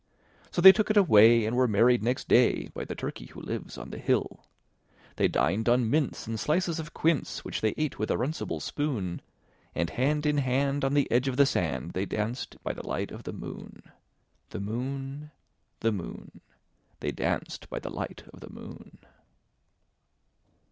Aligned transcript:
So 0.49 0.61
they 0.63 0.71
took 0.71 0.89
it 0.89 0.97
away, 0.97 1.45
and 1.45 1.55
were 1.55 1.67
married 1.67 2.01
next 2.01 2.27
day 2.27 2.69
By 2.73 2.85
the 2.85 2.95
Turkey 2.95 3.27
who 3.27 3.39
lives 3.39 3.77
on 3.77 3.91
the 3.91 3.99
hill. 3.99 4.39
They 5.17 5.27
dined 5.27 5.69
on 5.69 5.91
mince 5.91 6.25
and 6.25 6.39
slices 6.39 6.79
of 6.79 6.91
quince, 6.95 7.45
Which 7.45 7.61
they 7.61 7.75
ate 7.77 7.99
with 7.99 8.09
a 8.09 8.15
runcible 8.17 8.59
spoon; 8.59 9.21
And 9.75 9.91
hand 9.91 10.25
in 10.25 10.39
hand, 10.39 10.83
on 10.83 10.95
the 10.95 11.05
edge 11.11 11.27
of 11.27 11.37
the 11.37 11.45
sand, 11.45 11.91
They 11.91 12.07
danced 12.07 12.55
by 12.63 12.73
the 12.73 12.87
light 12.87 13.11
of 13.11 13.25
the 13.25 13.31
moon, 13.33 13.91
The 14.49 14.59
moon, 14.59 15.29
The 15.81 15.91
moon, 15.91 16.41
They 16.99 17.11
danced 17.11 17.69
by 17.69 17.77
the 17.77 17.91
light 17.91 18.23
of 18.33 18.39
the 18.39 18.49
moon. 18.49 18.97